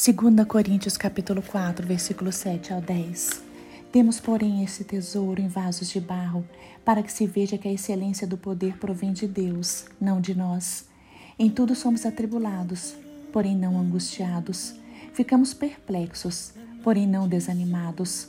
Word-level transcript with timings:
2 0.00 0.46
Coríntios 0.46 0.96
capítulo 0.96 1.42
4, 1.42 1.84
versículo 1.84 2.30
7 2.30 2.72
ao 2.72 2.80
10. 2.80 3.42
Temos, 3.90 4.20
porém, 4.20 4.62
esse 4.62 4.84
tesouro 4.84 5.40
em 5.40 5.48
vasos 5.48 5.88
de 5.88 5.98
barro, 5.98 6.46
para 6.84 7.02
que 7.02 7.12
se 7.12 7.26
veja 7.26 7.58
que 7.58 7.66
a 7.66 7.72
excelência 7.72 8.24
do 8.24 8.38
poder 8.38 8.78
provém 8.78 9.12
de 9.12 9.26
Deus, 9.26 9.86
não 10.00 10.20
de 10.20 10.36
nós. 10.36 10.86
Em 11.36 11.50
tudo 11.50 11.74
somos 11.74 12.06
atribulados, 12.06 12.94
porém 13.32 13.56
não 13.56 13.76
angustiados. 13.76 14.72
Ficamos 15.12 15.52
perplexos, 15.52 16.52
porém 16.84 17.04
não 17.04 17.26
desanimados. 17.26 18.28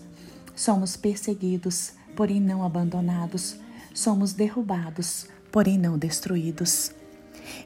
Somos 0.56 0.98
perseguidos, 0.98 1.94
porém 2.16 2.42
não 2.42 2.64
abandonados. 2.64 3.58
Somos 3.94 4.34
derrubados, 4.34 5.28
porém 5.52 5.78
não 5.78 6.00
destruídos. 6.00 6.92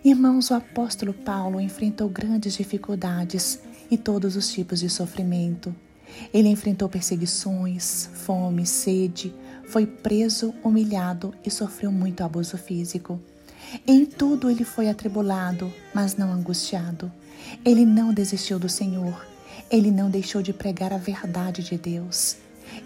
Irmãos, 0.04 0.52
o 0.52 0.56
apóstolo 0.56 1.14
Paulo 1.14 1.62
enfrentou 1.62 2.10
grandes 2.10 2.56
dificuldades 2.56 3.62
e 3.94 3.98
todos 3.98 4.36
os 4.36 4.52
tipos 4.52 4.80
de 4.80 4.90
sofrimento. 4.90 5.74
Ele 6.34 6.50
enfrentou 6.50 6.90
perseguições, 6.90 8.10
fome, 8.14 8.66
sede, 8.66 9.34
foi 9.68 9.86
preso, 9.86 10.54
humilhado 10.64 11.34
e 11.46 11.52
sofreu 11.52 11.92
muito 11.92 12.24
abuso 12.24 12.58
físico. 12.58 13.20
Em 13.88 14.06
tudo 14.06 14.50
ele 14.50 14.64
foi 14.64 14.90
atribulado, 14.90 15.72
mas 15.94 16.16
não 16.16 16.32
angustiado. 16.32 17.12
Ele 17.64 17.86
não 17.86 18.14
desistiu 18.14 18.58
do 18.58 18.68
Senhor. 18.68 19.26
Ele 19.70 19.92
não 19.92 20.10
deixou 20.10 20.42
de 20.42 20.54
pregar 20.54 20.92
a 20.92 20.98
verdade 20.98 21.64
de 21.64 21.78
Deus. 21.78 22.38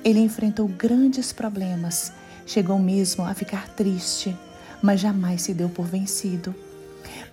Ele 0.03 0.19
enfrentou 0.19 0.67
grandes 0.67 1.31
problemas, 1.31 2.11
chegou 2.45 2.77
mesmo 2.79 3.23
a 3.23 3.33
ficar 3.33 3.69
triste, 3.69 4.35
mas 4.81 4.99
jamais 4.99 5.41
se 5.41 5.53
deu 5.53 5.69
por 5.69 5.85
vencido. 5.85 6.53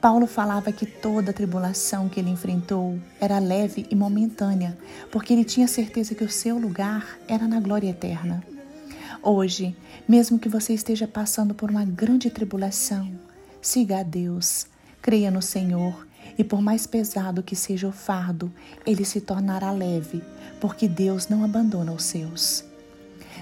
Paulo 0.04 0.26
falava 0.26 0.70
que 0.70 0.84
toda 0.84 1.30
a 1.30 1.32
tribulação 1.32 2.10
que 2.10 2.20
ele 2.20 2.28
enfrentou 2.28 2.98
era 3.18 3.38
leve 3.38 3.86
e 3.90 3.96
momentânea, 3.96 4.76
porque 5.10 5.32
ele 5.32 5.46
tinha 5.46 5.66
certeza 5.66 6.14
que 6.14 6.22
o 6.22 6.28
seu 6.28 6.58
lugar 6.58 7.18
era 7.26 7.48
na 7.48 7.58
glória 7.58 7.88
eterna. 7.88 8.44
Hoje, 9.22 9.74
mesmo 10.06 10.38
que 10.38 10.46
você 10.46 10.74
esteja 10.74 11.08
passando 11.08 11.54
por 11.54 11.70
uma 11.70 11.86
grande 11.86 12.28
tribulação, 12.28 13.18
siga 13.62 14.00
a 14.00 14.02
Deus, 14.02 14.66
creia 15.00 15.30
no 15.30 15.40
Senhor 15.40 16.06
e, 16.36 16.44
por 16.44 16.60
mais 16.60 16.86
pesado 16.86 17.42
que 17.42 17.56
seja 17.56 17.88
o 17.88 17.90
fardo, 17.90 18.52
ele 18.84 19.06
se 19.06 19.22
tornará 19.22 19.70
leve, 19.70 20.22
porque 20.60 20.86
Deus 20.86 21.28
não 21.28 21.42
abandona 21.42 21.92
os 21.92 22.04
seus. 22.04 22.62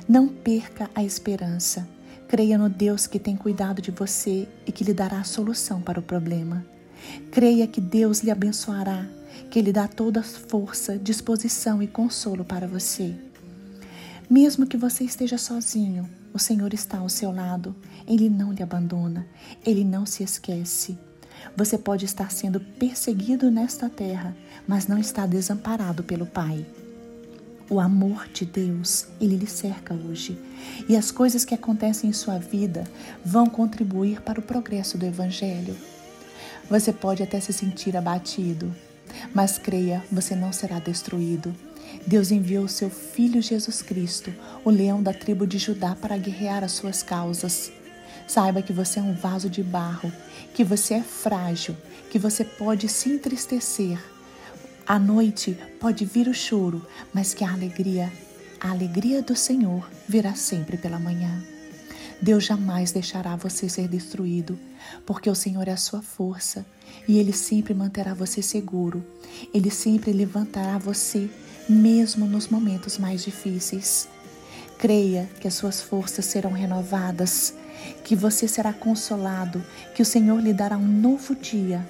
Não 0.08 0.28
perca 0.28 0.88
a 0.94 1.02
esperança. 1.02 1.88
Creia 2.32 2.56
no 2.56 2.70
Deus 2.70 3.06
que 3.06 3.18
tem 3.18 3.36
cuidado 3.36 3.82
de 3.82 3.90
você 3.90 4.48
e 4.66 4.72
que 4.72 4.82
lhe 4.84 4.94
dará 4.94 5.20
a 5.20 5.22
solução 5.22 5.82
para 5.82 6.00
o 6.00 6.02
problema. 6.02 6.64
Creia 7.30 7.66
que 7.66 7.78
Deus 7.78 8.20
lhe 8.20 8.30
abençoará, 8.30 9.06
que 9.50 9.58
Ele 9.58 9.70
dá 9.70 9.86
toda 9.86 10.20
a 10.20 10.22
força, 10.22 10.96
disposição 10.96 11.82
e 11.82 11.86
consolo 11.86 12.42
para 12.42 12.66
você. 12.66 13.14
Mesmo 14.30 14.66
que 14.66 14.78
você 14.78 15.04
esteja 15.04 15.36
sozinho, 15.36 16.08
o 16.32 16.38
Senhor 16.38 16.72
está 16.72 17.00
ao 17.00 17.08
seu 17.10 17.30
lado. 17.30 17.76
Ele 18.08 18.30
não 18.30 18.50
lhe 18.50 18.62
abandona, 18.62 19.26
Ele 19.62 19.84
não 19.84 20.06
se 20.06 20.22
esquece. 20.22 20.98
Você 21.54 21.76
pode 21.76 22.06
estar 22.06 22.32
sendo 22.32 22.58
perseguido 22.60 23.50
nesta 23.50 23.90
terra, 23.90 24.34
mas 24.66 24.86
não 24.86 24.96
está 24.96 25.26
desamparado 25.26 26.02
pelo 26.02 26.24
Pai. 26.24 26.64
O 27.70 27.80
amor 27.80 28.28
de 28.32 28.44
Deus, 28.44 29.06
ele 29.20 29.36
lhe 29.36 29.46
cerca 29.46 29.94
hoje. 29.94 30.38
E 30.88 30.96
as 30.96 31.10
coisas 31.10 31.44
que 31.44 31.54
acontecem 31.54 32.10
em 32.10 32.12
sua 32.12 32.38
vida 32.38 32.84
vão 33.24 33.46
contribuir 33.46 34.20
para 34.20 34.40
o 34.40 34.42
progresso 34.42 34.98
do 34.98 35.06
Evangelho. 35.06 35.76
Você 36.68 36.92
pode 36.92 37.22
até 37.22 37.40
se 37.40 37.52
sentir 37.52 37.96
abatido, 37.96 38.74
mas 39.34 39.58
creia, 39.58 40.04
você 40.10 40.34
não 40.34 40.52
será 40.52 40.78
destruído. 40.78 41.54
Deus 42.06 42.30
enviou 42.30 42.66
seu 42.68 42.90
Filho 42.90 43.42
Jesus 43.42 43.82
Cristo, 43.82 44.32
o 44.64 44.70
leão 44.70 45.02
da 45.02 45.12
tribo 45.12 45.46
de 45.46 45.58
Judá, 45.58 45.94
para 45.94 46.16
guerrear 46.16 46.64
as 46.64 46.72
suas 46.72 47.02
causas. 47.02 47.70
Saiba 48.26 48.62
que 48.62 48.72
você 48.72 48.98
é 48.98 49.02
um 49.02 49.14
vaso 49.14 49.50
de 49.50 49.62
barro, 49.62 50.12
que 50.54 50.64
você 50.64 50.94
é 50.94 51.02
frágil, 51.02 51.76
que 52.10 52.18
você 52.18 52.44
pode 52.44 52.88
se 52.88 53.10
entristecer, 53.10 53.98
à 54.86 54.98
noite 54.98 55.56
pode 55.80 56.04
vir 56.04 56.28
o 56.28 56.34
choro, 56.34 56.84
mas 57.12 57.34
que 57.34 57.44
a 57.44 57.52
alegria, 57.52 58.12
a 58.60 58.70
alegria 58.70 59.22
do 59.22 59.36
Senhor 59.36 59.88
virá 60.08 60.34
sempre 60.34 60.76
pela 60.76 60.98
manhã. 60.98 61.42
Deus 62.20 62.44
jamais 62.44 62.92
deixará 62.92 63.34
você 63.36 63.68
ser 63.68 63.88
destruído, 63.88 64.58
porque 65.04 65.28
o 65.28 65.34
Senhor 65.34 65.66
é 65.66 65.72
a 65.72 65.76
sua 65.76 66.02
força 66.02 66.64
e 67.08 67.18
Ele 67.18 67.32
sempre 67.32 67.74
manterá 67.74 68.14
você 68.14 68.42
seguro. 68.42 69.04
Ele 69.52 69.70
sempre 69.70 70.12
levantará 70.12 70.78
você, 70.78 71.28
mesmo 71.68 72.26
nos 72.26 72.48
momentos 72.48 72.98
mais 72.98 73.24
difíceis. 73.24 74.08
Creia 74.78 75.28
que 75.40 75.48
as 75.48 75.54
suas 75.54 75.80
forças 75.80 76.24
serão 76.24 76.52
renovadas, 76.52 77.54
que 78.04 78.14
você 78.14 78.46
será 78.46 78.72
consolado, 78.72 79.64
que 79.94 80.02
o 80.02 80.06
Senhor 80.06 80.40
lhe 80.40 80.52
dará 80.52 80.76
um 80.76 80.86
novo 80.86 81.34
dia, 81.34 81.84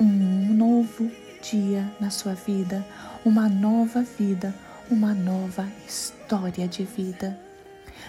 um 0.00 0.52
novo 0.52 1.10
dia 1.50 1.90
na 2.00 2.10
sua 2.10 2.34
vida, 2.34 2.86
uma 3.24 3.48
nova 3.48 4.02
vida, 4.02 4.54
uma 4.90 5.14
nova 5.14 5.66
história 5.86 6.66
de 6.66 6.84
vida. 6.84 7.38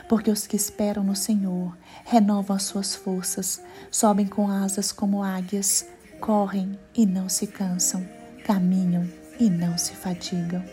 Porque 0.08 0.32
os 0.32 0.48
que 0.48 0.56
esperam 0.56 1.04
no 1.04 1.16
Senhor 1.16 1.76
renovam 2.06 2.56
as 2.56 2.64
suas 2.64 2.96
forças, 2.96 3.62
sobem 3.92 4.26
com 4.26 4.50
asas 4.50 4.92
como 4.92 5.24
águias, 5.24 5.88
correm 6.20 6.78
e 6.96 7.06
não 7.06 7.30
se 7.30 7.48
cansam, 7.48 8.08
caminham 8.46 9.08
e 9.40 9.50
não 9.50 9.78
se 9.78 9.94
fatigam. 9.94 10.64